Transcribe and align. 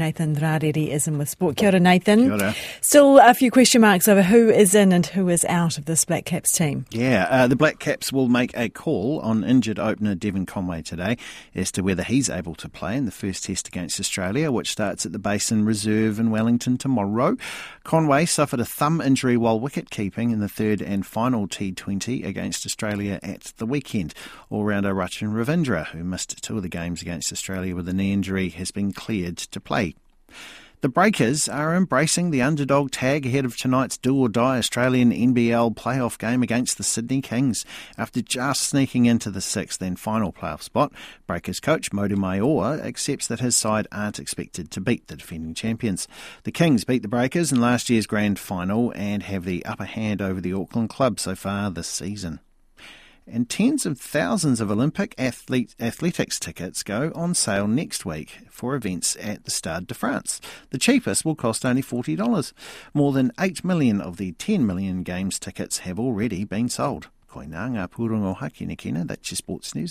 Nathan 0.00 0.36
Rarere 0.36 0.90
is 0.90 1.08
in 1.08 1.18
with 1.18 1.28
Sport. 1.28 1.56
Kia 1.56 1.70
ora, 1.70 1.80
Nathan. 1.80 2.20
Kia 2.26 2.32
ora. 2.34 2.54
Still 2.80 3.18
a 3.18 3.34
few 3.34 3.50
question 3.50 3.80
marks 3.80 4.06
over 4.06 4.22
who 4.22 4.48
is 4.48 4.72
in 4.72 4.92
and 4.92 5.04
who 5.04 5.28
is 5.28 5.44
out 5.46 5.76
of 5.76 5.86
this 5.86 6.04
Black 6.04 6.24
Caps 6.24 6.52
team. 6.52 6.86
Yeah, 6.92 7.26
uh, 7.28 7.48
the 7.48 7.56
Black 7.56 7.80
Caps 7.80 8.12
will 8.12 8.28
make 8.28 8.56
a 8.56 8.68
call 8.68 9.18
on 9.22 9.42
injured 9.42 9.80
opener 9.80 10.14
Devon 10.14 10.46
Conway 10.46 10.82
today 10.82 11.16
as 11.52 11.72
to 11.72 11.82
whether 11.82 12.04
he's 12.04 12.30
able 12.30 12.54
to 12.54 12.68
play 12.68 12.96
in 12.96 13.06
the 13.06 13.10
first 13.10 13.42
test 13.42 13.66
against 13.66 13.98
Australia, 13.98 14.52
which 14.52 14.70
starts 14.70 15.04
at 15.04 15.10
the 15.10 15.18
Basin 15.18 15.64
Reserve 15.64 16.20
in 16.20 16.30
Wellington 16.30 16.78
tomorrow. 16.78 17.36
Conway 17.82 18.24
suffered 18.24 18.60
a 18.60 18.64
thumb 18.64 19.00
injury 19.00 19.36
while 19.36 19.58
wicket 19.58 19.90
keeping 19.90 20.30
in 20.30 20.38
the 20.38 20.48
third 20.48 20.80
and 20.80 21.04
final 21.04 21.48
T20 21.48 22.24
against 22.24 22.64
Australia 22.64 23.18
at 23.24 23.52
the 23.56 23.66
weekend. 23.66 24.14
All 24.48 24.62
rounder 24.62 24.94
Rachin 24.94 25.32
Ravindra, 25.32 25.88
who 25.88 26.04
missed 26.04 26.40
two 26.40 26.56
of 26.56 26.62
the 26.62 26.68
games 26.68 27.02
against 27.02 27.32
Australia 27.32 27.74
with 27.74 27.88
a 27.88 27.92
knee 27.92 28.12
injury, 28.12 28.50
has 28.50 28.70
been 28.70 28.92
cleared 28.92 29.38
to 29.38 29.60
play. 29.60 29.87
The 30.80 30.88
Breakers 30.88 31.48
are 31.48 31.74
embracing 31.74 32.30
the 32.30 32.42
underdog 32.42 32.92
tag 32.92 33.26
ahead 33.26 33.44
of 33.44 33.56
tonight's 33.56 33.96
do 33.96 34.16
or 34.16 34.28
die 34.28 34.58
Australian 34.58 35.10
NBL 35.10 35.74
playoff 35.74 36.16
game 36.18 36.40
against 36.40 36.76
the 36.76 36.84
Sydney 36.84 37.20
Kings. 37.20 37.64
After 37.96 38.22
just 38.22 38.60
sneaking 38.60 39.06
into 39.06 39.32
the 39.32 39.40
sixth 39.40 39.82
and 39.82 39.98
final 39.98 40.32
playoff 40.32 40.62
spot, 40.62 40.92
Breakers 41.26 41.58
coach 41.58 41.90
Mody 41.90 42.14
Maor 42.14 42.80
accepts 42.80 43.26
that 43.26 43.40
his 43.40 43.56
side 43.56 43.88
aren't 43.90 44.20
expected 44.20 44.70
to 44.70 44.80
beat 44.80 45.08
the 45.08 45.16
defending 45.16 45.54
champions. 45.54 46.06
The 46.44 46.52
Kings 46.52 46.84
beat 46.84 47.02
the 47.02 47.08
Breakers 47.08 47.50
in 47.50 47.60
last 47.60 47.90
year's 47.90 48.06
grand 48.06 48.38
final 48.38 48.92
and 48.94 49.24
have 49.24 49.44
the 49.44 49.66
upper 49.66 49.84
hand 49.84 50.22
over 50.22 50.40
the 50.40 50.52
Auckland 50.52 50.90
club 50.90 51.18
so 51.18 51.34
far 51.34 51.72
this 51.72 51.88
season 51.88 52.38
and 53.30 53.48
tens 53.48 53.86
of 53.86 54.00
thousands 54.00 54.60
of 54.60 54.70
Olympic 54.70 55.14
athlete, 55.18 55.74
athletics 55.78 56.38
tickets 56.38 56.82
go 56.82 57.12
on 57.14 57.34
sale 57.34 57.68
next 57.68 58.04
week 58.04 58.40
for 58.50 58.74
events 58.74 59.16
at 59.20 59.44
the 59.44 59.50
Stade 59.50 59.86
de 59.86 59.94
France. 59.94 60.40
The 60.70 60.78
cheapest 60.78 61.24
will 61.24 61.34
cost 61.34 61.64
only 61.64 61.82
$40. 61.82 62.52
More 62.94 63.12
than 63.12 63.32
8 63.38 63.64
million 63.64 64.00
of 64.00 64.16
the 64.16 64.32
10 64.32 64.66
million 64.66 65.02
Games 65.02 65.38
tickets 65.38 65.78
have 65.78 65.98
already 65.98 66.44
been 66.44 66.68
sold. 66.68 67.08
Koinanga 67.30 67.88
Purungo 67.88 68.34
Nikina, 68.36 69.06
that's 69.06 69.30
your 69.30 69.36
sports 69.36 69.74
news. 69.74 69.86